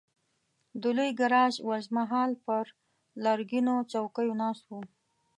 [0.81, 2.65] د لوی ګاراج وزمه هال پر
[3.23, 4.81] لرګینو څوکیو ناست وو.